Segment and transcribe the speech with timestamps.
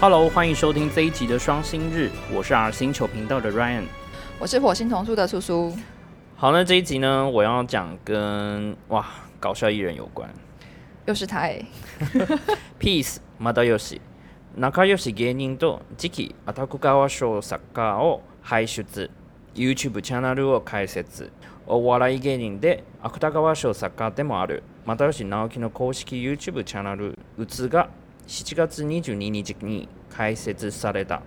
[0.00, 3.84] Hello，欢迎收听这一集的双星日，我是 R 星球频道的 Ryan。
[4.38, 5.72] 我是火星童书的叔叔。
[6.36, 9.06] 好，那这一集呢，我要讲跟哇
[9.40, 10.28] 搞笑艺人有关。
[11.06, 11.62] 又是他哎、
[12.80, 14.00] Peace まだよし
[14.58, 19.10] 仲良し芸人と次期芥川賞作家を輩出
[19.54, 21.30] YouTube チャンネルを開設
[21.66, 27.88] お笑い芸人で芥川賞作家でもある又吉直樹の公式 YouTube チャンネル「うつ」が
[28.29, 31.23] 7月22日に開設された。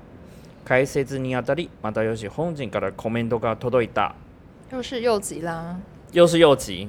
[0.64, 4.14] 開設にあたり又吉本人からコメントが届いた。
[4.70, 5.80] 又是柚子啦。
[6.12, 6.88] 又是右吉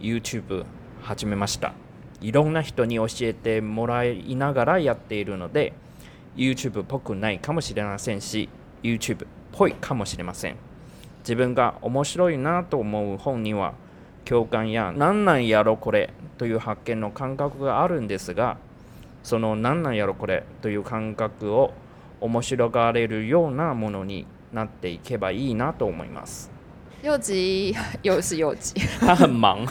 [0.00, 0.64] YouTube
[1.00, 1.74] 始めました。
[2.20, 5.74] いろんな人に教えてもらいながらやっているので
[6.34, 8.48] YouTube っぽくないかもしれませんし
[8.82, 10.56] YouTube っぽいかもしれません。
[11.20, 13.74] 自分が面白いなと思う本には
[14.24, 18.56] 共感やなんなんやろこれという発見の感覚があるんですが
[19.24, 21.72] そのなんなんやろこれという感覚を
[22.20, 26.48] 面白がれるようなものになっていけばいいなと思います。
[27.02, 27.34] 柚子
[28.02, 28.74] 又是柚子。
[29.00, 29.66] 他很忙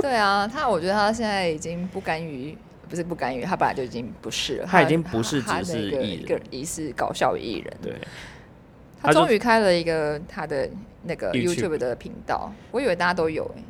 [0.00, 2.56] 对啊，他我觉得他现在已经不甘于，
[2.88, 4.66] 不是不甘于，他本来就已经不是了。
[4.70, 7.76] 他已经不是他只是一个疑似搞笑艺人。
[7.82, 7.94] 对。
[9.00, 10.68] 他终于开了一个他的
[11.04, 13.62] 那个 YouTube 的频道，我以为大家都有哎、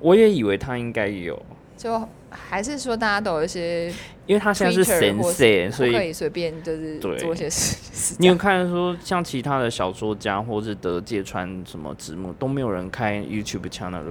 [0.00, 1.40] 我也以为他应该有，
[1.76, 3.92] 就还是说大家都有一些
[4.26, 7.76] 因为他现在是神或社，所以可以随便就是做一些事。
[7.92, 14.02] 事你有看说像其他的小说家或是得芥川什么直木都没有人开 YouTube channel，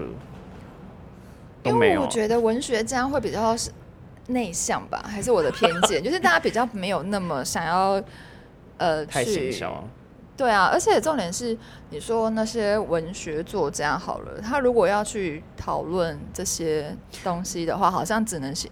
[1.64, 2.08] 因为我。
[2.08, 3.72] 觉得文学家会比较是
[4.28, 8.02] 内向吧，还是我的偏见，就是大家比较没有那么想要
[8.78, 9.24] 呃太
[10.38, 11.58] 对啊，而且重点是
[11.90, 18.70] 你说那些文学作家好了，他如果要去讨论这些东西的话，好像只能写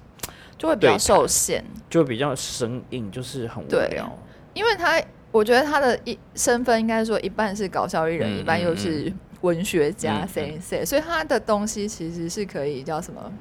[0.57, 4.12] 就会比较受限，就比较生硬，就是很无聊。
[4.53, 13.31] 因为他我觉得他的一身份应该说一半是搞笑艺人，嗯一半又嗯是文学家嗯 C C，、所以他的东西其实是可以叫什么？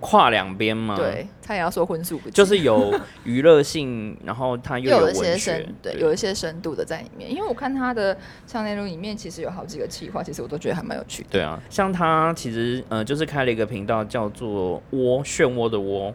[0.00, 2.92] 跨两边嘛，，对他也要说荤素不，就是有
[3.24, 7.30] 娱乐性，然后他又又有一些深，对，有一些深度的在里面。
[7.30, 8.16] 因为我看他的
[8.46, 11.28] 像内容里面，其实有好几个企划，其实我都觉得还蛮有趣的。
[11.30, 16.12] 对啊，像他其实呃就是开了一个频道叫做“窝漩涡”的窝，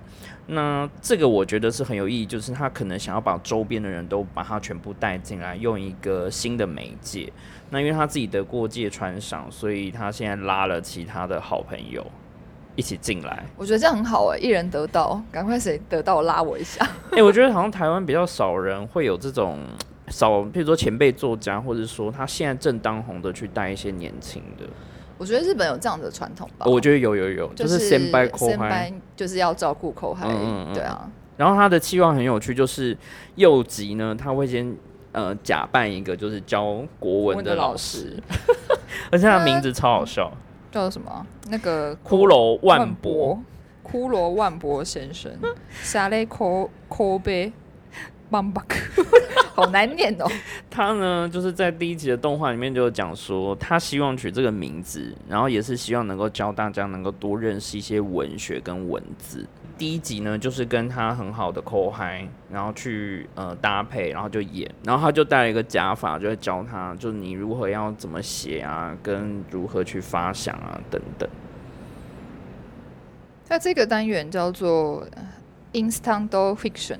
[0.48, 7.32] 那这个我觉得是很有意义，就是他可能想要把周边的人都把他全部带进来，用一个新的媒介。
[7.70, 12.06] 那因为他自己得过芥川赏，所以他现在拉了其他的好朋友
[12.76, 13.46] 一起进来。
[13.58, 16.88] 我觉得这样很好哎、一人得道，赶快谁得到拉我一下。
[17.12, 19.60] 哎、 我觉得好像台湾比较少人会有这种
[20.10, 24.66] 少，譬如说前辈作家，或者说他现在正当红的去带一些年轻的。
[25.18, 28.70] 我觉得日本有这样的传统吧，我觉得有有有，就就是先拜后先嗨。
[28.70, 31.08] 拜就是要照顾口嗨，嗯嗯嗯对啊，
[31.38, 32.98] 然后他的期望很有趣，就是
[33.36, 34.76] 右吉呢，他会先
[35.12, 38.18] 呃假扮一个就是教国文的老师，
[39.12, 40.32] 而且他的名字超好笑，
[40.72, 41.26] 叫什么？
[41.50, 43.38] 那个骷髅万博，，
[43.84, 45.32] 骷髅万博先生，
[45.84, 47.52] 沙雷科科贝
[48.30, 48.78] 邦巴克，
[49.54, 50.26] 好难念哦。
[50.70, 59.46] 他呢就是在第一集的动画里面就讲说，他希望取这个名字，然后也是希望能够教大家能够多认识一些文学跟文字。
[59.82, 71.28] 第一集呢，就是跟他很好的 co 嗨，然后去呃搭配，然后就演，然后他就带了一个假发，就会教他，就是你如何要怎么写啊，跟如何去发想啊等等。
[73.50, 75.28] 那这个单元叫做呃
[75.74, 77.00] Instant Fiction，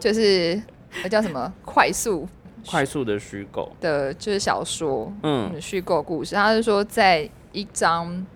[0.00, 0.60] 就是
[1.04, 2.28] 呃叫什么快速
[2.66, 6.34] 快速的虚构，的，就是小说，嗯，嗯，虚构故事。
[6.34, 8.26] 他是说在一张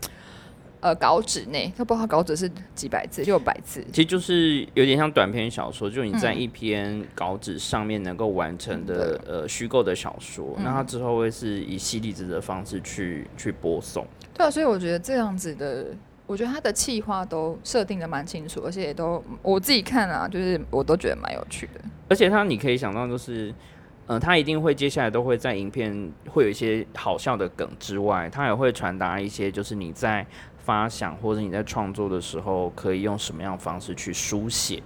[0.80, 3.84] 呃稿纸内，他不知道稿纸是几百字，就有百字。
[3.92, 14.06] 其实就是有点像短篇小说，就你在嗯一篇稿纸上面能够完成的、呃虚构的小说，嗯那它之后会是以犀利子的方式去去播送。
[14.34, 15.86] 对啊，所以我觉得这样子的，
[16.26, 21.80] 我觉得他的企划都设定的蛮清楚，而且也都我自己看啊，就是我都觉得蛮有趣的。
[22.08, 23.54] 而且他你可以想到就是。
[24.06, 30.26] 呃，他一定会接下来都会在影片会有一些好笑的梗之外，他也会传达一些就是你在
[30.64, 34.82] 发想或者你在创作的时候可以用什么样的方式去书写，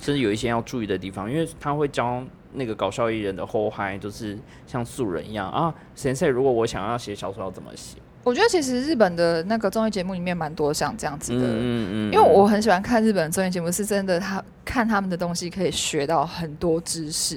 [0.00, 2.22] 甚至有一些要注意的地方，因为他会教
[2.52, 5.74] 那个搞笑艺人的后嗨，就是像素人一样啊。
[5.94, 7.98] 先生，如果我想要写小说要怎么写？
[8.24, 17.36] 我觉得其实日本的那个综艺节目里面蛮多像这样子的，嗯嗯因为我很喜欢看日本的综艺节目，是真的他看他们的东西可以学到很多知识。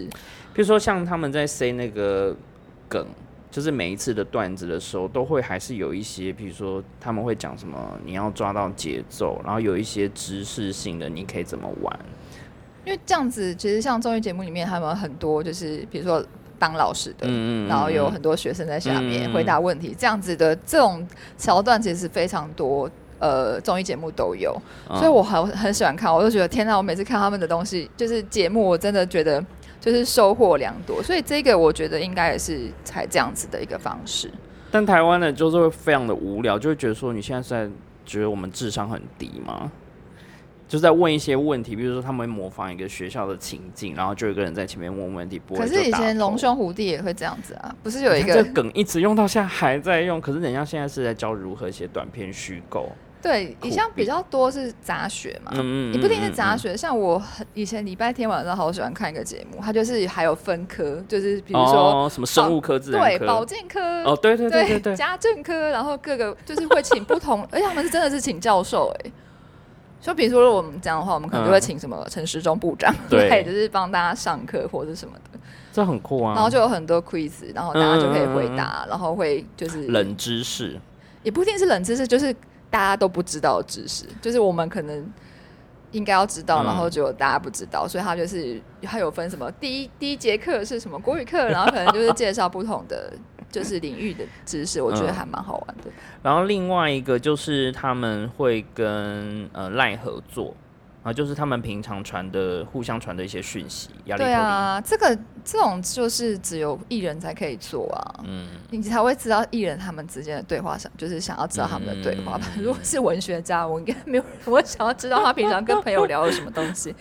[0.51, 2.35] 比如说像他们在 say 那个
[2.87, 3.05] 梗，
[3.51, 11.99] 就是每一次的段子的时候，都会还是有一些，比如说他们会讲什么，你要抓到节奏，然后有一些知识性的，你可以怎么玩。
[12.85, 16.23] 因为这样子，其实像综艺节目里面，他们很多就是比如说
[16.57, 21.05] 当老师的，嗯然后有很多学生在下面嗯回答问题，这样子的这种
[21.37, 22.89] 桥段其实非常多。
[23.21, 24.55] 呃，综艺节目都有，
[24.89, 29.43] 嗯所以我很很喜欢看，我就觉得天呐，我每次看他们的东西，就是节目，我真的觉得
[29.79, 31.01] 就是收获良多。
[31.01, 34.31] 所以这个我觉得应该也是才这样子的一个方式。
[34.71, 37.73] 但台湾的就是会非常的无聊，就会觉得说你现在是在
[38.05, 39.71] 觉得我们智商很低吗？
[40.67, 52.91] 就在问一些问题，比如说他们会模仿一个学校的情境，然后就有一个人在前面问问题，不会可是以前龙兄虎弟也会这样子啊，不是有一个梗一直用到现在还在用，可是人家现在是在教如何写短篇虚构。
[53.21, 69.11] 对，酷以前比毙较多是杂学嘛，嗯也不一定是杂学，像我很以前礼拜天晚上好喜欢看一个节目，它就是还有分科，就是比如说、哦、什么生物科、自然对科，保健科，哦，对对对对对，家政科，然后各个就是会请不同， 而且他们是真的是请教授哎、
[69.99, 75.39] 就比如说我们这样的话，我们可能就会请什么陈时中部长嗯对，就是帮大家上课或者什么的，
[75.73, 76.35] 这很酷啊。
[76.35, 80.79] 然后就有很多 quiz，然后大家就可以回答，然后会就是冷知识，
[81.21, 82.33] 也不一定是冷知识，就是
[82.69, 85.05] 大家都不知道的知识，就是我们可能
[85.91, 86.65] 应该要知道，嗯。
[86.65, 93.13] 然后结果大家不知道，所以他就是他有分什么第一第一节课是什么国语课， 然后可能就是介绍不同的
[93.51, 95.13] 就是领域的知识，我觉得嗯。
[95.13, 95.91] 还蛮好玩的。
[96.21, 100.53] 然后另外一个就是他们会跟呃赖合作
[101.01, 104.33] 啊，就是他们平常传的互相传的一些讯息，压力对。
[104.33, 112.37] 啊，这个这种就是只有艺人才可以做啊，嗯，你才会知道艺人他们之间的对话，想就是想要知道他们的对话。
[112.57, 116.93] 嗯如果是文学家，我应该没有人会想要知道他平常跟朋友聊了什么东西。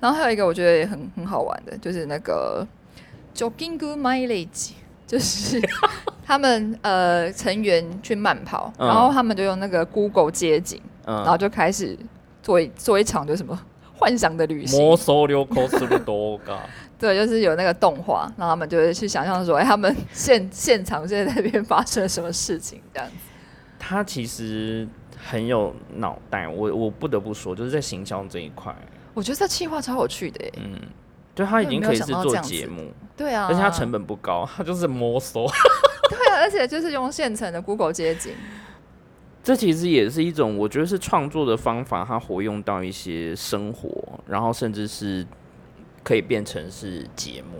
[0.00, 2.66] 然后还有一个我觉得也很很好玩的，就是那个
[3.36, 4.72] jogging good mileage，
[5.06, 5.60] 就是
[6.26, 11.96] 他们呃成员去慢跑，嗯然后他们就用那个 Google 街景，然后嗯，就开始
[12.42, 13.58] 做一做一场就什么
[13.94, 14.80] 幻想的旅行。
[14.80, 16.60] 魔兽流口斯鲁多嘎，
[16.98, 23.14] 对，就是有那个动画，然后他们就会去想象说，哎，他们现现场现在在那边发生了什么事情，这样子。
[23.78, 24.86] 他其实
[25.16, 28.74] 很有脑袋，我我不得不说，就是在行销这一块，
[29.14, 30.52] 我觉得这企划超有趣的耶。
[30.56, 30.80] 嗯，
[31.34, 35.50] 对他已经可以是做节目，对啊，而且他成本不高，他就是摸索。
[36.10, 38.32] 对啊，而且就是用现成的 Google 街景。
[39.42, 43.90] 这其实也是一种，我觉得是创作的方法，它活用到一些生活，
[44.26, 45.26] 然后甚至是
[46.04, 47.58] 可以变成是节目。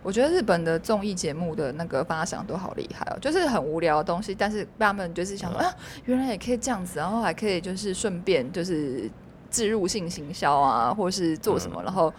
[0.00, 5.74] 我觉得日本的综艺节目的那个发想都好厉害哦，就是很无聊的东西，但是他们就是想说、啊，
[6.04, 9.10] 原来也可以这样子，然后还可以就是顺便就是
[9.50, 12.14] 置入性行销啊，或是做什么，然后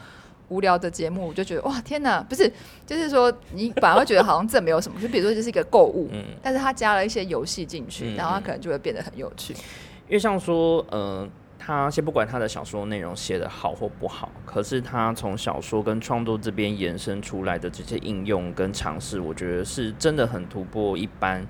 [0.49, 2.51] 无聊的节目我就觉得哇天哪，不是，
[2.85, 9.53] 就是说你反而会觉得好像这没有什么，就比如说这是一个购物，嗯，但是他加了一些游戏进去，嗯然后它可能就会变得很有趣。
[9.53, 11.27] 因为像说，呃，
[11.59, 21.45] 他先不管他的小说内容写的好或不好，可是他从小说跟创作这边延伸出来的这些应用跟尝试，我觉得是真的很突破一般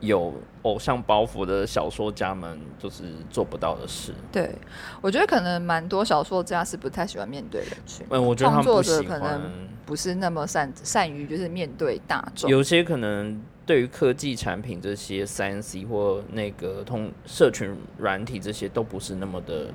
[0.00, 4.12] 有偶像包袱的小说家们就是做不到的事。
[4.32, 4.54] 对，
[5.00, 9.70] 我觉得可能蛮多小说家是不太喜欢面对人群，嗯，我觉得他们不创作者喜欢可能。
[9.86, 12.48] 不是那么善善于就是面对大众。
[12.48, 19.66] 有些可能对于科技产品这些三 C 或那个通社群软体这些都不是那么的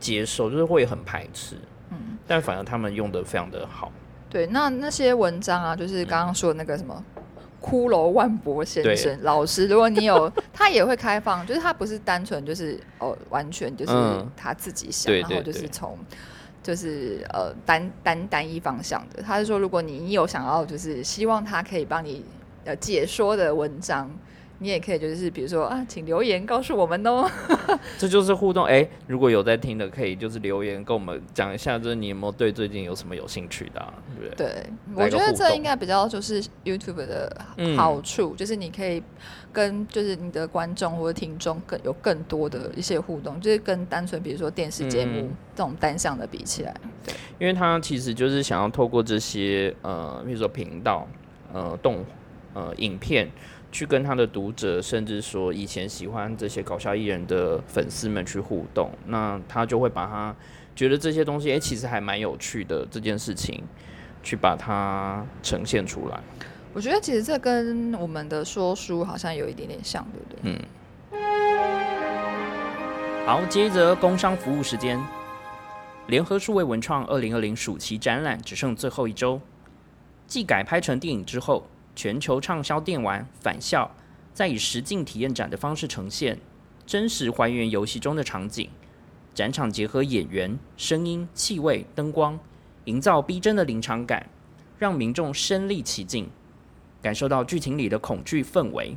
[0.00, 1.56] 接受，就是会很排斥。
[1.90, 3.92] 嗯，但反而他们用的非常的好。
[4.30, 7.04] 对，那那些文章啊，就是刚刚说的那个什么。
[7.62, 15.96] 骷髅万博先生老师，如果你有，他也会开放，就是他不是单纯就是哦，完全就是嗯他自己想，对然后就是从
[16.62, 19.22] 就是呃单单单一方向的。
[19.22, 22.24] 他是说，如果你有想要就是希望他可以帮你
[22.64, 24.10] 呃解说的文章，
[24.62, 27.28] 你也可以就是比如说啊，请留言告诉我们哦。
[27.98, 28.64] 这就是互动。
[28.64, 34.46] 哎、如果有在听的，可以就是留言跟我们讲一下，就是你有没有对最近有什么有兴趣的、啊，对不对？
[34.46, 39.02] 对，我觉得这应该比较就是 YouTube 的嗯好处，就是你可以
[39.52, 51.06] 跟就是你的观众或者听众更有更多的一些互动，就是跟单纯比如说电视节目、嗯这种单向的比起来，对，因为他其实就是想要透过这些呃，比如说频道、
[51.52, 52.02] 呃动
[52.54, 53.30] 呃影片，
[53.72, 60.36] 去跟他的读者，甚至说以前喜欢这些搞笑艺人的粉丝们去互动，那他就会把他
[60.76, 63.62] 觉得这些东西，哎、其实还蛮有趣的这件事情，
[64.22, 66.20] 去把它呈现出来。
[66.74, 70.52] 我觉得其实这跟我们的说书好像有一点点像，对不对？
[70.52, 70.58] 嗯
[73.26, 75.00] 好，接着工商服务时间，
[76.08, 79.40] 联合数位文创二零二零暑期展览只剩最后一周，
[80.26, 81.64] 继改拍成电影之后，
[81.94, 83.90] 全球畅销电玩《返校》
[84.32, 86.38] 再以实境体验展的方式呈现，
[86.86, 88.68] 真实还原游戏中的场景，
[89.34, 92.38] 展场结合演员、声音、气味、灯光，
[92.84, 94.28] 营造逼真的临场感，
[94.78, 96.28] 让民众身临其境，
[97.02, 98.96] 感受到剧情里的恐惧氛围。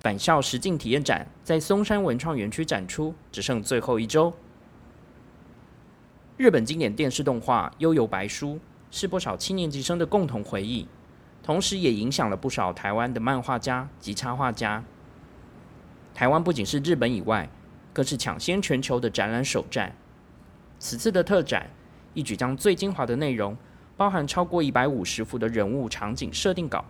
[0.00, 4.32] 返校实境体验展在松山文创园区展出，只剩最后一周。
[6.36, 8.54] 日本经典电视动画《悠游白书》
[8.90, 10.86] 是不少七年级生的共同回忆，
[11.44, 14.82] 同时也影响了不少台湾的漫画家及插画家。
[16.14, 17.48] 台湾不仅是日本以外，
[17.92, 19.94] 更是抢先全球的展览首站。
[20.78, 21.68] 此次的特展
[22.14, 23.54] 一举将最精华的内容，
[23.94, 26.82] 包含超过一百五十幅的人物场景设定稿，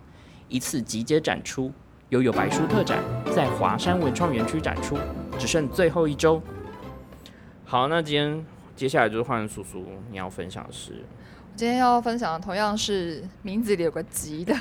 [0.47, 1.71] 一次集结展出。
[2.09, 3.03] 悠悠白书特展
[3.35, 4.95] 在华山文创园区展出，
[5.37, 6.41] 只剩最后一周。
[7.65, 8.45] 好，那今天
[8.75, 11.03] 接下来就是换叔叔，你要分享的是，
[11.56, 14.54] 今天要分享的同样是名字里有个“吉”的。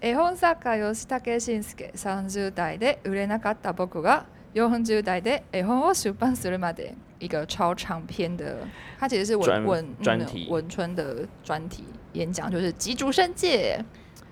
[0.00, 4.24] 絵本作家吉武慎介30代で売れなかった僕が
[4.54, 8.58] 40代で絵本を出版するまで一个超长篇的，
[8.98, 13.82] 它其实是专文文专题文春的专题演讲，就是吉竹伸介。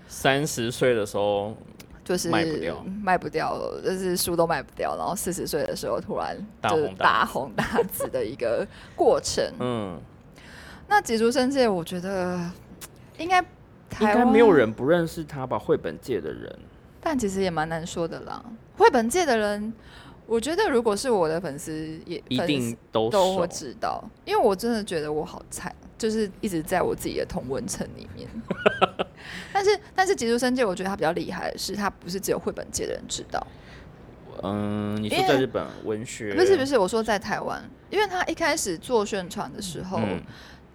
[0.06, 1.56] 三十岁的时候
[2.04, 6.36] 就是卖不掉卖不掉，就是书都卖不掉，然后四十岁的时候突然
[6.68, 9.42] 就是大红大大红大紫的一个过程。
[9.58, 9.98] 嗯，
[10.87, 12.39] 那吉竹生界，我觉得
[13.17, 13.45] 应该应
[13.89, 15.57] 台湾该没有，人不认识他吧？
[15.59, 16.53] 绘本界的人，
[17.01, 18.43] 但其实也蛮难说的啦。
[18.77, 19.73] 绘本界的人，
[20.25, 28.27] 我觉得如果是我的粉丝，也粉丝一定都都会熟知道，因为我真的觉得我好菜，就是一直在我自己的同文层里面。
[29.51, 33.45] 但是，但是吉竹伸介，我觉得他比较厉害的是，他不是只有绘本界的人知道，
[34.43, 40.21] 嗯，你说因为在日本文学不是不是，我说在台湾，因为他一开始做宣传的时候，嗯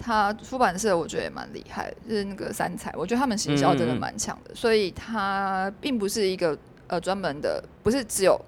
[0.04, 8.38] 他出版社我觉得也蛮厉害，就是那个三彩，我觉得他们行销真的蛮强的，所以他并不是一个呃专门的，不是只有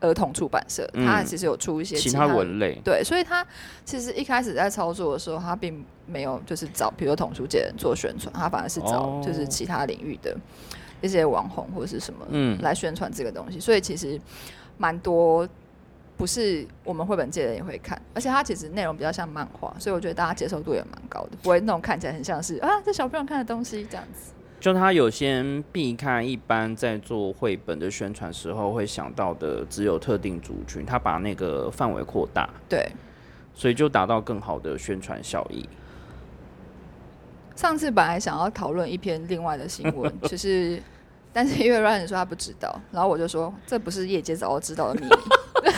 [0.00, 1.06] 儿童出版社，嗯。
[1.06, 3.46] 他其实有出一些其他他文类，对，所以他
[3.84, 9.22] 其实一开始在操作的时候，他并没有就是找比如说童书界人做宣传，他反而是找哦。
[9.24, 10.36] 就是其他领域的
[11.00, 12.60] 一些网红或者是什么嗯。
[12.60, 14.20] 来宣传这个东西，所以其实
[14.76, 15.48] 蛮多
[16.16, 24.32] 不是我们绘本界的人也会看，而且它其实内容比较像漫画，所以我觉得大家接受度也蛮高的，不会那种看起来很像是啊这小朋友看的东西这样子。
[24.60, 32.90] 就他有些避开一般在做绘本的宣传时候会想到的只有特定族群，他把那个范围扩大，对，
[33.52, 35.68] 所以就达到更好的宣传效益。
[37.54, 40.82] 上次本来想要讨论一篇另外的新闻， 就是，
[41.32, 45.12] 但是因为 Ryan 说他不知道，然后我就说这不是业界早就知道的秘密。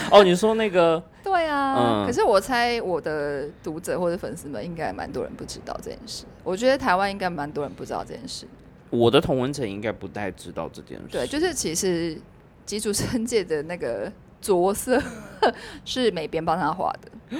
[0.11, 6.25] 哦，你说那个 对啊，嗯可是我猜我的读者或者粉丝们应该蛮多人不知道这件事。
[6.43, 8.45] 我觉得台湾应该蛮多人不知道这件事。
[8.89, 12.17] 我的同文层应该不太知道这件事，对，就是其实
[12.65, 15.01] 基础生界的那个着色
[15.85, 17.37] 是美编帮他画的，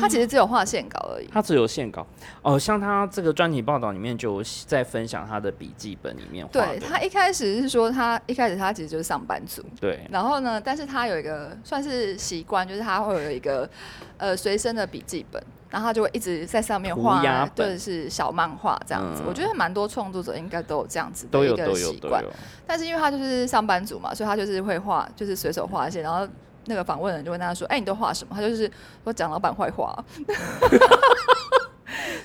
[0.00, 1.26] 他其实只有画线稿而已。
[1.32, 2.06] 他只有线稿。
[2.42, 13.68] 哦，像他这个专题报道里面就有在分享他的笔记本里面画，对他一开始是说他一开始他其实就是上班族，对，然后呢，但是他有一个算是习惯，就是他会有一个
[14.16, 19.22] 呃随身的笔记本，然后他就会一直在上面画鸦，本对，是小漫画这样子。
[19.24, 22.24] 嗯我觉得蛮多创作者应该都有这样子的一个习惯，
[22.66, 26.28] 但是因为他就是上班族嘛，所以他就是会画，就是随手画一些，然后。
[26.66, 28.70] 那个访问人就问他说：“哎、你都画什么？”他就是
[29.02, 29.98] 说讲老板坏话，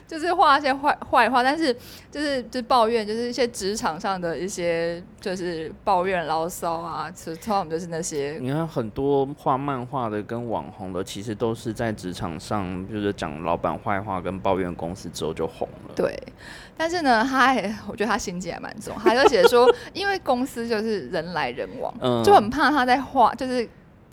[0.08, 1.76] 就是画一些坏坏话，但是
[2.12, 15.94] 就是就抱怨，就是一些职场上的一些就是抱怨牢骚啊，其实通常就是那些你看很多画漫画的跟网红的，其实都是在职场上就是讲老板坏话跟抱怨公司之后就红了。
[15.96, 16.16] 对，
[16.78, 23.68] 但是呢，他也我觉得他心机还蛮重，他就写说，因为公司就是人来人往，嗯就很怕他在画，就是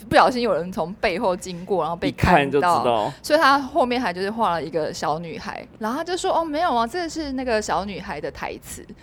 [0.10, 2.84] 不小心有人从背后经过，然后被一看就知到。
[2.84, 8.86] 道，所以他后面还就是画了一个小女孩，然后他就说：“哦，没有啊，这个是那个小女孩的台词，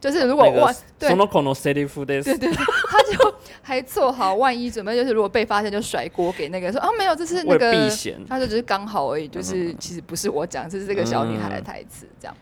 [0.00, 2.24] 就是如果那个万、对その子のセリフです。
[2.24, 12.36] 对对，他 就还做好万一准备，就是如果被发现就甩锅给那个说啊没有，这是那为个避嫌，他就只是刚好而已，就是嗯其实不是我讲，这是这个小女孩的台词这样，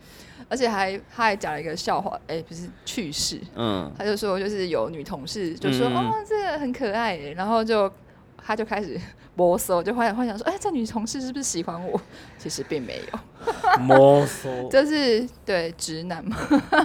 [0.49, 7.91] 而且还他还讲了一个笑话，哎、不是趣事，嗯，他就说就是有女同事就说、嗯嗯哦这个很可爱耶，然后就
[8.46, 9.00] 他就开始
[9.36, 12.00] 摸索，就幻幻想说哎这女同事是不是喜欢我？
[12.38, 16.36] 其实并没有，摸索， 这是对直男嘛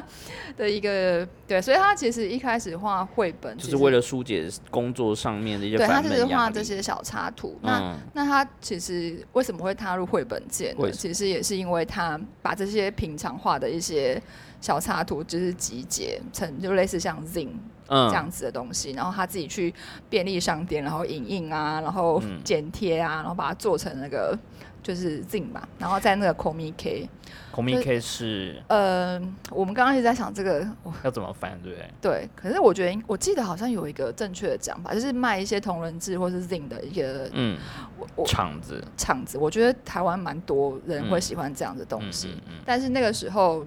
[0.57, 6.49] 的一个对，所以他其实一开始画绘本就是为了疏解工作上面的一些对他就是画。
[6.49, 10.91] 这些小插图，那嗯，那他其实为什么会踏入绘本界呢？
[10.91, 14.19] 其实也是因为他把这些平常画的一些
[14.59, 19.73] 小插图，就是集结成就类似像 Zing 嗯这样子的东西，然后他自己去
[20.09, 24.37] 便利商店，然后影印啊，然后嗯剪贴啊，然后把它做成那个
[24.83, 27.09] 就是 Zing 吧，然后在那个 Comi K，c
[27.51, 29.19] o m i K 是呃，
[29.51, 31.89] 我们刚刚一直在想这个，我要怎么翻，对不对？
[32.01, 37.57] 对，可是我觉得我记得好像有一个正确的讲法，就是卖一些同人志或是 Zing 的一个嗯，
[37.97, 43.65] 我我场子，场子，我觉得台湾蛮多人会嗯喜欢这样的东嗯西，嗯嗯，但是那个时候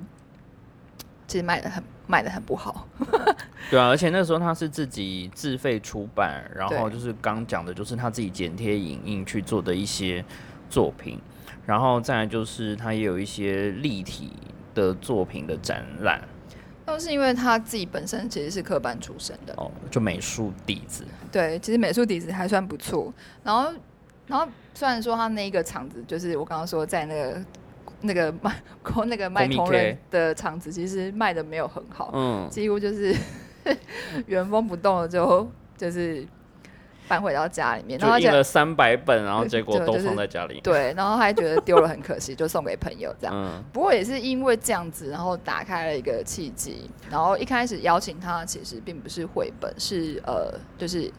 [1.27, 2.87] 其实卖的很卖的很不好。
[3.73, 10.23] 对啊，而且那时候他是自己自费出版，然后就是刚讲的，就是他自己剪贴影印去做的一些
[10.69, 11.19] 作品，
[11.65, 14.31] 然后再来就是他也有一些立体
[14.75, 16.21] 的作品的展览
[16.85, 23.11] 都是因为他自己本身其实是科班出身的，哦，就美术底子，对，其实美术底子还算不错。
[23.43, 23.73] 然后，
[24.27, 27.45] 然后虽然说他那一个厂子，就是我刚刚说在那个
[28.03, 28.63] 那个卖
[29.07, 33.17] 那个卖同人的厂子，其实卖的没有很好，嗯，几乎就是
[34.27, 36.27] 原封不动的就就是
[37.09, 43.35] 搬回到家里面，然后而且就印了三百本，然后结果 都放在家里，对，然后还觉得丢了很可惜，就送给朋友这样。
[43.37, 43.63] 嗯。
[43.73, 46.91] 不过也是因为这样子，然后打开了一个契机。
[47.11, 51.13] 然后一开始邀请他，其实并不是绘本，是呃，就是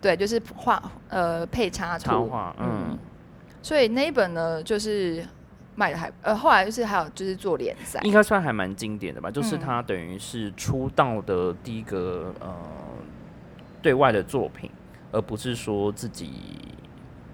[0.00, 2.04] 对，就是画呃配插图。
[2.04, 2.96] 插画，嗯，
[3.62, 5.24] 所以那一本呢，就是
[5.78, 12.56] 卖的还呃，后来就是还有就是做连载，应该算还蛮经典的吧，就是嗯他等于是出道的第一个呃
[13.82, 14.70] 对外的作品，
[15.12, 16.32] 而不是说自己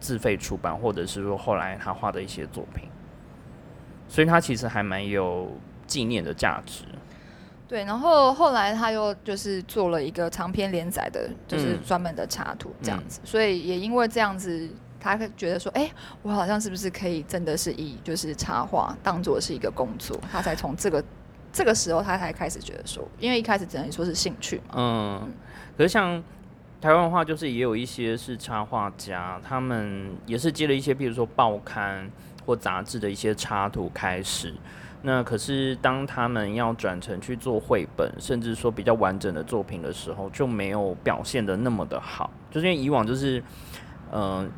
[0.01, 2.89] 自费出版，或者是说后来他画的一些作品，
[4.09, 5.57] 所以他其实还蛮有
[5.87, 6.83] 纪念的价值。
[7.69, 14.69] 对，然后后来他又就是做了一个长篇连载的，就是嗯专门的插图这样子，所以也因为这样子。
[15.03, 15.91] 他觉得说，哎、
[16.23, 20.19] 我好像是不是可以真的是以就是插画当做是一个工作？
[20.31, 21.03] 他才从这个
[21.53, 25.21] 这个时候，他才开始觉得说，因为一开始只能说是兴趣，嗯，
[25.77, 26.23] 可是像
[26.81, 32.11] 台湾的话，就是也有一些是插画家，他们也是接了一些，比如说报刊
[32.47, 34.55] 或杂志的一些插图开始。
[35.05, 43.43] 那可是当他们要转成去做绘本，甚至说比较完整的作品的时候，就没有表现的那么的好，就是因为以往就是
[44.13, 44.49] 嗯、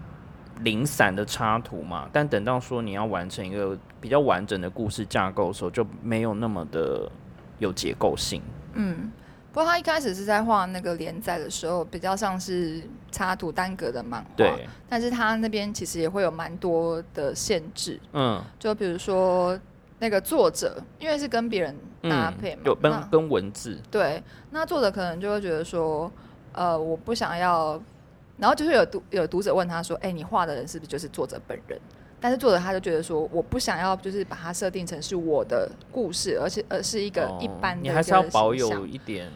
[0.63, 7.11] 零散的插图嘛，但等到说你要完成一个比较完整的故事架构的时候，就没有那么的
[7.59, 8.41] 有结构性。
[8.75, 9.11] 嗯，
[9.53, 18.43] 不过他一开始是在画那个连载的时候，比较像是插图单格的漫画，对，但是他那边其实也会有蛮多的限制，嗯。
[18.59, 19.59] 就比如说
[19.99, 26.11] 那个作者，因为是跟别人搭配嘛，有那跟跟文字，对，那作者可能就会觉得说，
[26.53, 27.81] 呃，我不想要，
[28.39, 31.79] 然后就是有读有读者问他说，哎、你画的人是不是就是作者本人？
[32.21, 39.31] 但是作者他就觉得说，我不想要，就是把它设定成是我的故事，而且而是一个一般的、哦你还是要保有，一点，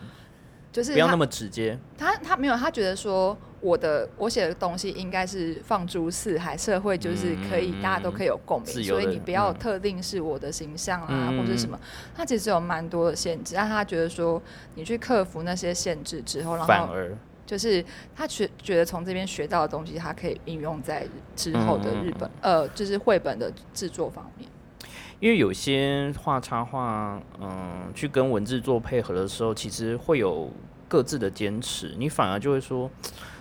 [0.73, 1.79] 就是不要那么直接。
[1.99, 11.79] 他他没有，他觉得说我的我写的东西应该是放诸四海，社会就是可以、嗯大家都可以有共鸣，所以你不要嗯特定是我的形象啊、嗯或者什么。
[12.17, 14.41] 他其实有蛮多的限制，但他觉得说
[14.77, 17.15] 你去克服那些限制之后，然后反而，
[17.49, 17.83] 就是
[18.15, 24.47] 他觉觉得从这边学到的东西，他可以应用在之后的日本、嗯呃，就是绘本的制作方面。
[25.19, 30.51] 因为有些画插画，嗯，去跟文字做配合的时候，其实会有
[30.87, 32.91] 各自的坚持，你反而就会说。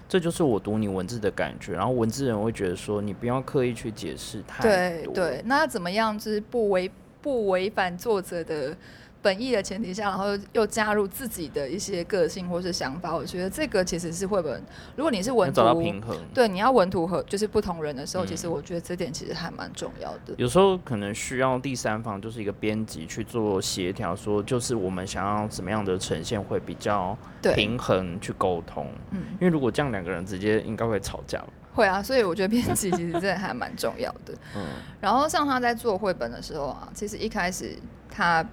[0.09, 4.63] 这就是我读你文字的感觉，然后文字人会觉得说，你不要刻意去解释太
[5.03, 5.13] 多。
[5.13, 6.89] 对对，那怎么样就是不违
[7.21, 8.73] 不违反作者的
[9.21, 14.63] 本意的前提下，然后又加入自己的一些个性或是想法，我觉得这个其实是绘本。
[14.95, 16.17] 如果你是文图找到图，平衡。
[16.33, 20.33] 对，你要文图和就是不同人的时候，嗯其实我觉得这点其实还蛮重要的。
[20.37, 27.17] 有时候可能需要第三方，就是一个编辑去做协调，说就是我们想要怎么样的呈现会比较，
[27.55, 28.87] 平衡去沟通。
[29.11, 31.47] 嗯，因为如果这样两个人直接应该会吵架吧。
[31.73, 34.33] 会啊，所以我觉得编辑其实真的还蛮重要的。
[34.57, 34.65] 嗯，
[34.99, 37.77] 然后像他在做绘本的时候啊，其实一开始
[38.09, 38.43] 他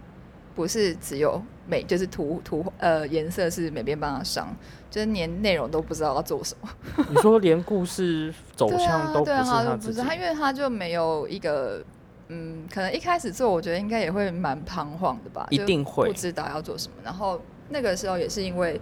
[0.55, 4.55] 不是只有美，就是图图呃颜色是美编帮他上，
[4.91, 6.69] 就是连内容都不知道要做什么。
[7.09, 11.85] 你说连故事走向都不是他他自己，就不是他，因为他就没有一个。
[12.29, 16.95] 嗯，可能一开始做，我觉得应该也会蛮彷徨的吧，一定会不知道要做什么。
[17.05, 17.39] 然后
[17.69, 18.81] 那个时候也是因为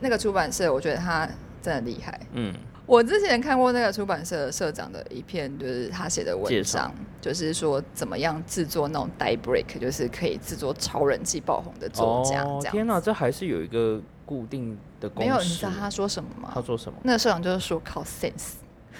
[0.00, 1.26] 那个出版社，我觉得他
[1.62, 2.20] 真的厉害。
[2.34, 2.54] 嗯，
[2.86, 12.46] 我之前看过那个出版社社长的一篇，就是他写的文章，就是说怎么样制作那种 die break，就是可以制作超人气爆红的作家这样。
[12.46, 16.50] 哦天哪，这还是有一个固定的公没有，你知道他说什么吗？
[16.54, 16.98] 他说什么？
[17.02, 18.54] 那个社长就是说靠 sense。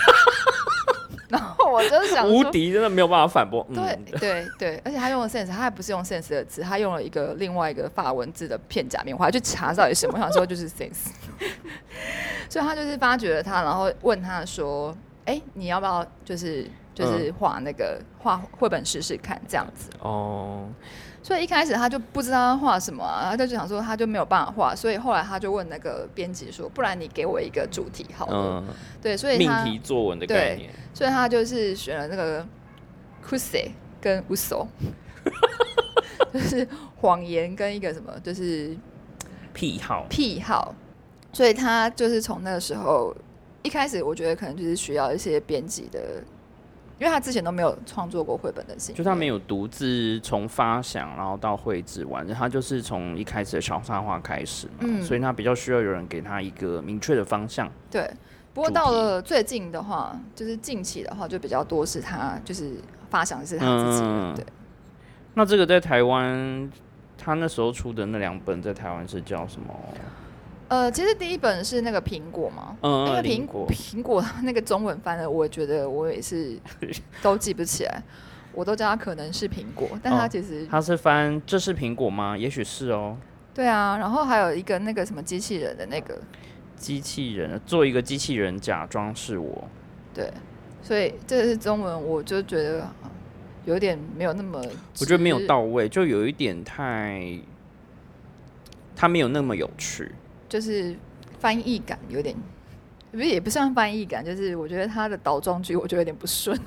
[1.28, 3.66] 然后我就想，无敌，真的没有办法反驳。
[3.74, 11.08] 对嗯，对对，而且他用了 sense，他还不是用 sense 的字，他用了一个另外一个法文字的片假名，我还去查到底什么，我想说就是 sense。
[12.48, 20.68] 所以他就是发掘了他，然后问他说：“哎、你要不要就是就是画那个画绘本试试看这样子哦，？”
[21.26, 28.64] 所以一开始他就不知道要画什么、啊，他就想说他就没有办法画，所以后来他就问那个编辑说：“不然你给我一个主题好了。
[28.64, 32.46] 嗯，对，所以命题作文的概念，所以他就是选了那个
[33.28, 33.68] kuse
[34.00, 34.68] 跟 uso，
[36.32, 36.64] 就是
[37.00, 38.76] 谎言跟一个什么，就是
[39.52, 40.72] 癖好，癖好。
[41.32, 43.12] 所以他就是从那个时候
[43.64, 46.22] 一开始，我觉得可能就是需要一些编辑的，
[46.98, 57.70] 因为他之前都没有创作过绘本的经验，就他没有独自从发想，然后到绘制完，他就是从一开始的小插画开始嘛，嗯所以他比较需要有人给他一个明确的方向。
[57.90, 58.11] 对。
[58.54, 62.80] 不过到了最近的话，就是近期的话，就比较多是他就是
[63.11, 64.46] 发想是他自己的，嗯对。
[65.35, 66.72] 那这个在台湾，
[67.18, 69.74] 他那时候出的那两本在台湾是叫什么？
[70.68, 76.59] 呃，其实第一本是那个苹果嘛，嗯，因为苹苹果苹果 那个中文翻的，我觉得我也是
[77.22, 78.02] 都记不起来，
[78.52, 82.37] 我都叫它可能是苹果，但它哦其实、它是翻这是苹果吗？
[82.37, 83.16] 也许是哦。
[83.55, 86.20] 对啊，然后还有一个那个什么机器人的那个，
[86.76, 89.68] 机器人做一个机器人假装是我，
[90.12, 90.31] 对，
[90.83, 93.11] 所以这是中文，我就觉得呃
[93.66, 94.61] 有点没有那么，
[95.00, 97.38] 我觉得没有，到位，就有一点太，
[98.96, 100.12] 它没有那么有趣。
[100.48, 100.96] 就是
[101.38, 102.37] 翻译感有点。
[103.12, 106.59] 不是也不算翻译感，就是我觉得他的倒装句我觉得有点不顺。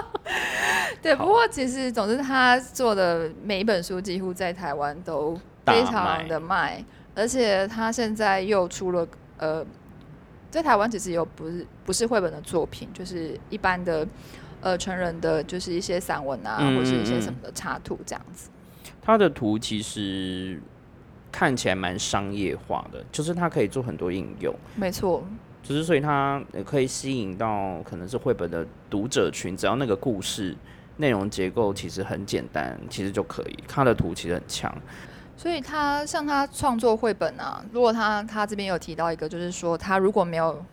[1.02, 6.82] 对，不过其实总之他做的每一本书几乎在台湾都非常的卖，
[7.14, 9.62] 而且他现在又出了呃，
[10.50, 14.06] 在台湾其实有不是不是绘本的作品，就是一般的
[14.62, 18.48] 呃成人的，就是一些散文啊，嗯或是一些嗯什么的插图这样子。
[19.02, 20.58] 他的图其实
[21.38, 25.22] 看起来蛮商业化的，就是它可以做很多应用，没错，
[25.62, 30.56] 只是所以它呃可以吸引到可能是绘本的读者群，只要那个故事
[30.96, 33.58] 内容结构其实很简单，其实就可以。
[33.68, 34.74] 它的图其实很强，
[35.36, 40.64] 所以他像他创作绘本啊，如果他他这边有提到一个，就是说他如果没有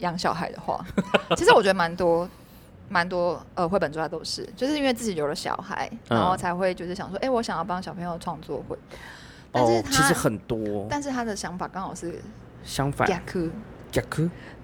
[0.00, 0.84] 养小孩的话，
[1.38, 2.28] 其实我觉得蛮多
[2.88, 6.18] 蛮多呃绘本作家都是，就是因为自己有了小孩，嗯。
[6.18, 8.98] 然后才会就是想说，哎、我想要帮小朋友创作绘本，
[9.52, 10.86] 但是哦，他、其实很多。
[10.90, 12.20] 但是他的想法刚好是
[12.64, 13.06] 相反，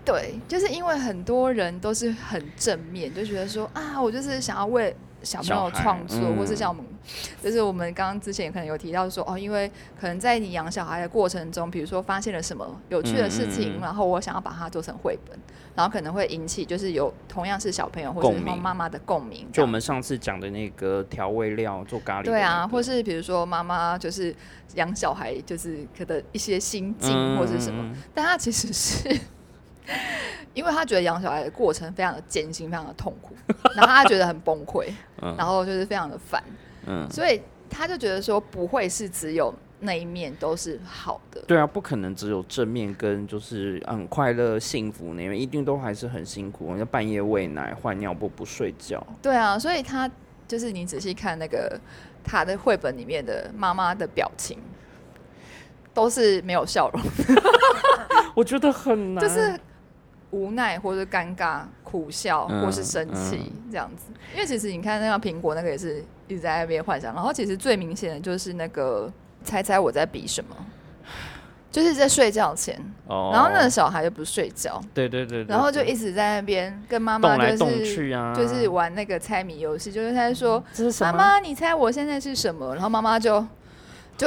[0.05, 4.97] 对，就是因为很多人都是很正面，就觉得说啊，我就是想要为
[5.29, 6.83] 小朋友创作，嗯或是像我们，
[7.43, 15.39] 就是我们刚刚之前可能有提到说哦，因为可能在你养小孩的过程中，比如说发现了什么有趣的事情，然后我想要把它做成绘本，
[15.75, 24.35] 然后可能会引起就是有同样是小朋友或共者鸣妈妈的共鸣，就我们上次讲的那个调味料做咖喱那个、对啊，或是比如说妈妈就是
[24.75, 29.21] 养小孩，就是可能一些心境嗯或是什么，但他其实是，
[30.55, 33.35] 因为他觉得养小孩的过程非常的艰辛，非常的痛苦，
[33.75, 34.91] 然后他觉得很崩溃，
[35.23, 36.43] 嗯然后就是非常的烦，
[36.87, 49.05] 嗯，所以他就觉得说不会是只有那一面都是好的，对啊，不可能只有正面跟就是很快乐幸福那面，一定都还是很辛苦，要半夜喂奶、换尿布、不睡觉。
[49.23, 50.11] 对啊，所以他
[50.47, 51.79] 就是你仔细看那个
[52.25, 54.59] 他的绘本里面的妈妈的表情。
[55.95, 57.03] 都是没有笑容，
[58.33, 59.59] 我觉得很难，就是
[60.31, 64.13] 无奈或者尴尬、苦笑嗯或是生气这样子。
[64.35, 69.11] 因为其实你看那个苹果那个也是一直在那边幻想，然后其实最明显的就是那个
[69.43, 70.55] 猜猜我在比什么，
[71.73, 80.63] 就是在睡觉前，哦，然后那个小孩就不睡觉，对对对对然后就一直在那边跟妈妈就是去啊，就是玩那个猜谜游戏，就是他说？
[81.01, 83.45] 妈妈你猜我现在是什么，然后妈妈就
[84.19, 84.27] 就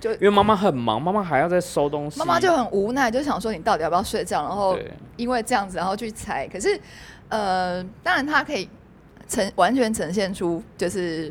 [0.00, 4.76] 就因为妈妈很忙，妈妈还要在收东西，妈妈就很无奈，就想说你到底要不要睡觉，然后
[5.16, 6.48] 因为这样子，然后去猜。
[6.48, 6.80] 可是，
[7.28, 8.66] 呃，当然他可以
[9.28, 11.30] 呈完全呈现出就是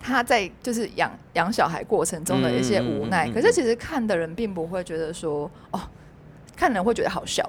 [0.00, 3.26] 他在就是养养小孩过程中的一些无奈。
[3.26, 5.80] 嗯嗯嗯嗯可是其实看的人并不会觉得说哦，
[6.56, 7.46] 看人会觉得好笑，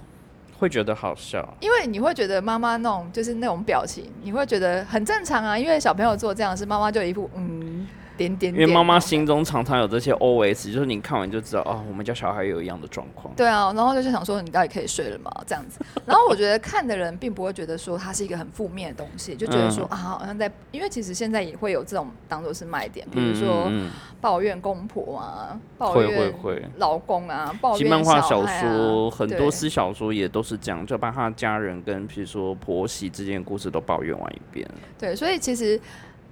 [0.60, 1.48] 会觉得好笑。
[1.62, 5.58] 因为你会觉得妈妈那种就是那种表情，你会觉得很正常啊。
[5.58, 7.71] 因为小朋友做这样的事，妈妈就一副嗯
[8.18, 13.34] 点点点，因为妈妈心中常常有这些 OS，就是你看完就知道哦，我们家小孩有一样的状况。
[13.36, 15.32] 对啊，然后就是想说你到底可以睡了吗？
[15.46, 23.72] 这样子， 然后我觉得看的人并不会觉得说它是一个很负面的东西，就觉得说、嗯啊，好像在，因为其实现在也会有这种当做是卖点，比如说
[24.20, 34.68] 抱怨公婆啊，抱会会怨会老公啊，抱怨漫画小说、很多对私小说也都是这样，就把他的家人跟比如说婆媳之间的故事都抱怨完一遍。
[35.00, 35.80] 对，所以其实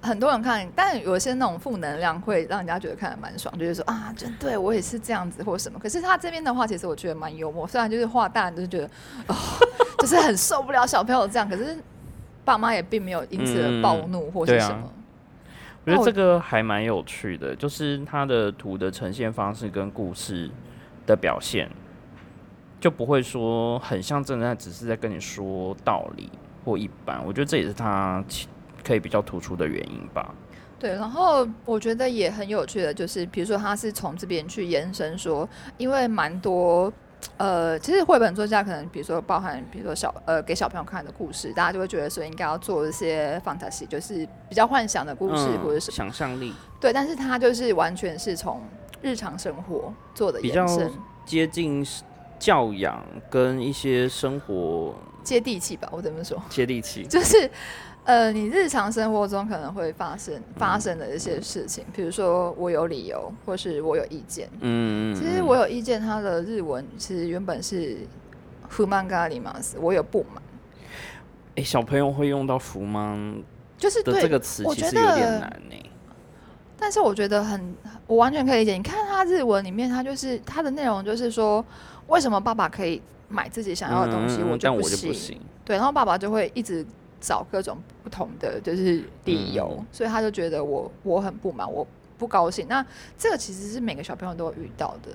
[0.02, 5.78] 很多人看，但有些那种负能量会让人家觉得看得蛮爽，就是说啊，真对我也是这样子或者什么。
[5.78, 8.86] 可是他这边的话，其实我觉得蛮幽默，虽然就是画大人就是觉得
[9.28, 9.36] 哦，
[10.00, 11.78] 就是很受不了小朋友这样，可是
[12.46, 14.92] 爸妈也并没有因此而暴怒或是什么。
[15.86, 20.50] 我觉得这个还蛮有趣的，就是它的图的呈现方式跟故事
[21.06, 21.70] 的表现，
[22.80, 26.30] 就不会说很像真的在只是在跟你说道理
[26.64, 27.20] 或一般。
[27.26, 28.48] 我觉得这也是它其
[28.86, 30.34] 可以比较突出的原因吧。
[30.80, 36.92] 对，然后我觉得也很有趣的，就是比如说他是从这边去延伸说，因为蛮多。
[37.36, 45.92] 呃，其实绘本作家可能，比如说包含，比如说小呃给小朋友看的故事，大家就会觉得说应该要做一些 fantasy，就是比较幻想的故事、嗯或者是。
[45.92, 48.62] 想象力对，但是他就是完全是从
[49.02, 50.66] 日常生活做的比较
[51.26, 51.86] 接近
[52.40, 56.42] 教养跟一些生活接地气吧，我怎么说？
[56.48, 57.04] 接地气。
[57.12, 57.52] 就是
[58.06, 64.50] 呃，你日常生活中可能会发生发生的一些事情，比如说我有理由，或是我有意见。
[64.62, 67.98] 嗯，其实我有意见，它的日文其实原本是
[68.68, 70.42] a r i m a s 我有不满，
[71.56, 73.36] 哎、小朋友会用到“福吗”
[73.78, 75.76] 就是对这个词，其实有点难呢、
[76.78, 77.76] 但是我觉得很，
[78.08, 78.74] 我完全可以理解。
[78.74, 81.64] 你看他日文里面，他就是他的内容就是说，
[82.08, 85.10] 为什么爸爸可以买自己想要的东西，我嗯但我就行。
[85.10, 85.40] 不行。
[85.64, 86.86] 对，然后爸爸就会一直
[87.20, 91.86] 找各种不同的就是理由，嗯所以他就觉得我我很不满，我
[92.18, 92.68] 不高兴。
[92.68, 92.86] 那
[93.18, 95.12] 这个其实是每个小朋友都会遇到的。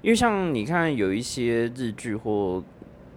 [0.00, 2.62] 因为像你看，有一些日剧或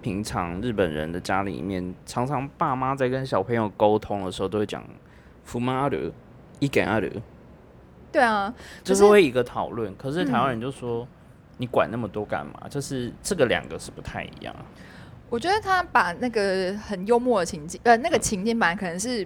[0.01, 4.83] 平常日本人的家里面，常常爸妈在跟小朋友沟通的时候，都会讲
[5.45, 6.11] “福妈阿德”、
[6.59, 7.07] “一给阿的
[8.11, 8.51] 对啊，”，
[8.83, 9.95] 可就是是会一个讨论。
[9.95, 11.07] 可是台湾嗯人就说
[11.57, 14.55] ：“你管那么多干嘛？”就是这个两个是不太一样。
[15.31, 19.25] 我觉得他把那个很幽默的情景，呃，那个情境本来可能是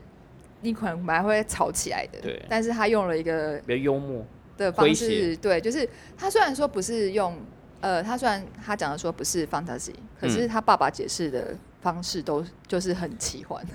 [0.62, 2.40] 你可能本来会吵起来的，对。
[2.48, 4.24] 但是他用了一个比较幽默，
[4.56, 7.36] 的方式，对，就是他虽然说不是用，
[7.82, 10.30] 呃，他虽然他讲的说不是 fantasy，可嗯。
[10.30, 13.66] 是他爸爸解释的方式都就是很奇幻，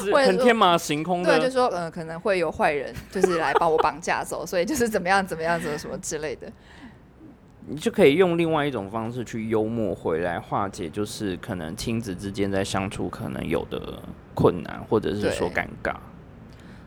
[0.00, 1.50] 是会说很天马行空对，就的。
[1.50, 6.50] 说呃可能会有坏人就是来把我绑架走，所以就是怎么样怎么样怎么什么之类的，
[7.70, 14.02] 你就可以用另外一种方式去幽默回来化解，就是可能亲子之间在相处可能有的
[14.34, 15.94] 困难，或者是说尴尬。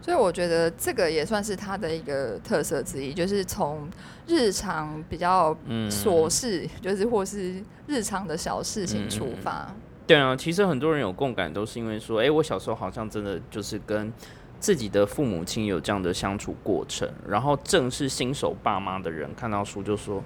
[0.01, 3.87] 所以我觉得这个也算是他的一个特色之一，就是从
[4.27, 9.73] 日常比较嗯，琐事，就是或是日常的小事情嗯出发。
[10.05, 14.11] 对啊，其实很多人有共感，都是因为说，哎、我小时候好像真的就是跟
[14.59, 20.21] 自己的父母亲有这样的相处过程，然后正是新手爸妈的人看到书就说，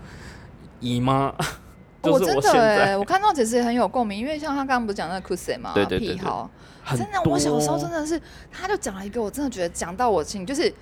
[0.80, 1.34] 姨妈，
[2.04, 6.16] 就是真的哎，我看到其实很有共鸣，因为像他刚刚不是讲那个 Kuse 嘛，对对对对。
[6.16, 6.50] 癖好，
[6.92, 10.74] 真的，我小时候真的的是，他就讲了一个，我真的觉得讲到我心，就是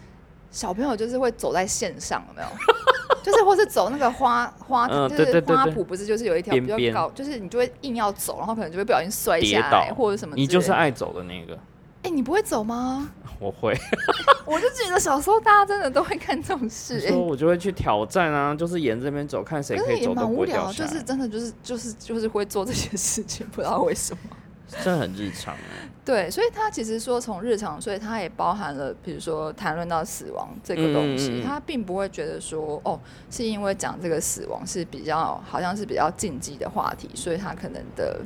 [0.51, 2.47] 小朋友就是会走在线上，有没有？
[3.23, 10.35] 就是或是走那个花花，嗯就是花圃，不是就是有一条比较高，就是你就会硬要走，然后可能就会不小心摔下来或者什么。
[10.35, 11.57] 你就是爱走的那个，
[12.05, 13.09] 哎、你不会走吗？
[13.39, 13.75] 我会，
[14.45, 24.19] 我就觉得小时候大家真的都会干这种事、哎说我就会去挑战啊，就是沿这边走，看谁可以走都蛮无聊，就是真的就是就是就是会做这些事情，不知道为什么。
[24.83, 25.59] 真的很日常欸。
[26.03, 38.21] 对，所以他其实说从日常，所以他也包含了，比如说谈论到死亡这个东西，嗯嗯嗯他并不会觉得说，哦，是因为讲这个死亡是比较好像是比较禁忌的话题，所以他可能的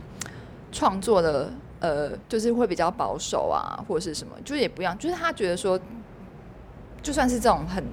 [0.71, 5.79] 创作的呃，就是会比较保守啊，或者是什么，就是也不一样，就是他觉得说，
[7.01, 7.83] 就算是这种很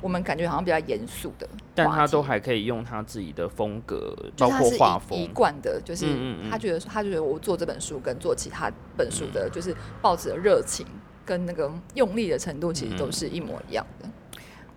[0.00, 5.18] 我们感觉好像比较严肃的，但他都还可以用他自己的风格，包括画风。
[5.18, 6.06] 一，贯的，就是
[6.50, 10.86] 他觉得他觉得我做这本书跟做其他本书的，就是报纸的热情
[11.24, 14.08] 跟那个用力的程度，其实都是一模一样的。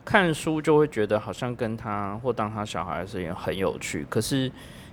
[0.06, 4.50] 看书就会觉得好像跟他或当他小孩的时间很有趣，可是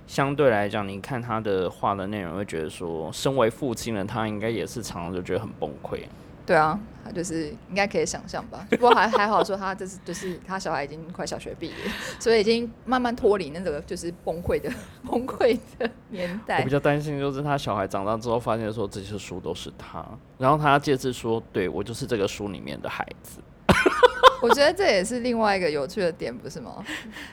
[0.07, 6.01] 相对来讲，你看他的话的内容，会觉得说，身为父亲的他应该也是常常就觉得很崩溃。
[6.45, 8.67] 对啊，他就是应该可以想象吧。
[8.69, 11.73] 不过还还好说他这是就是他小孩已经快小学毕业，
[12.19, 14.69] 所以已经慢慢脱离那个就是崩溃的
[15.03, 16.69] 崩溃的年代我比。
[16.69, 20.05] 较担心就是他小孩长大之后，发现说这些书都是他，
[20.37, 23.39] 然后他借此说，对我就是这个书里面的孩子。
[24.45, 26.85] 我觉得这也是另外一个有趣的点，不是吗？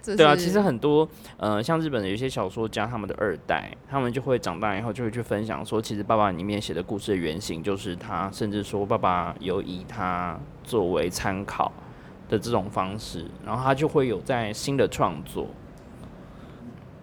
[0.03, 11.71] 就是、对啊，其实很多呃，像日本的有些小说家，他们的二代，他们就会长大以后就会去分享说，其实爸爸里面写的故事的原型就是他，甚至说爸爸有以他作为参考
[12.29, 15.47] 的这种方式，然后他就会有在新的创作。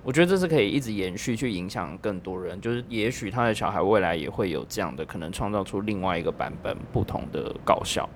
[0.03, 8.09] 我我觉得这是可以一直延续去影响更多人，就是也许他的小孩未来也会有这样的可能，创造出另外一个版本不同的搞笑。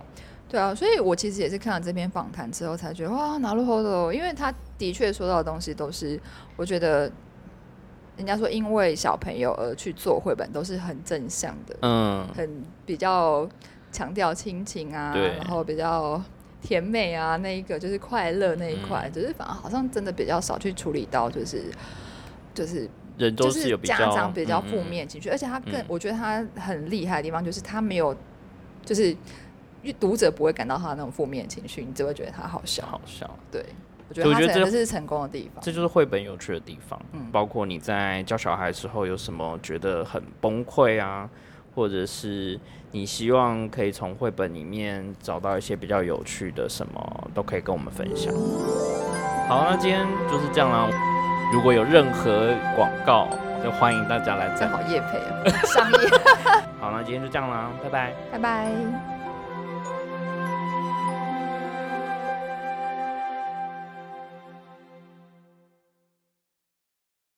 [0.54, 6.20] 对啊，所以我其实也是看了这篇访谈之后才觉得哇，拿路后的，因为他的确说到的东西都是
[6.56, 7.12] 我觉得。
[8.16, 13.50] 人家说，因为小朋友而去做绘本，都是很正向的，嗯，很比较
[13.92, 16.22] 强调亲情啊，然后比较
[16.62, 21.64] 甜美啊，那一个就是快乐那一块，就是反而好像真的比较少去处理到，就是
[22.54, 22.88] 就是
[23.18, 25.86] 人都就是有比较家长比较嗯负面情绪，而且他更嗯。
[25.88, 28.16] 我觉得他很厉害的地方就是他没有，
[28.86, 29.18] 就是
[29.92, 32.86] 读者不会感到他那种负面情绪，你只会觉得他好笑。
[32.86, 33.30] 好笑。
[33.52, 33.66] 对，
[34.24, 35.62] 我觉得这能是成功的地方。
[35.64, 41.28] 这就是绘本有趣的地方，嗯包括你在教小孩的时候有什么觉得很崩溃啊，
[41.76, 42.60] 或者是
[42.92, 48.34] 你希望可以从绘本里面找到一些比较有趣的什么，都可以跟我们分享。
[49.50, 50.88] 好，那今天就是这样啦。
[51.52, 53.28] 如果有任何广告，
[53.64, 54.70] 就欢迎大家来赞。
[54.70, 55.98] 正好叶配啊，商业，
[56.80, 58.14] 好，那今天就这样啦，拜拜。
[58.32, 59.13] 拜拜。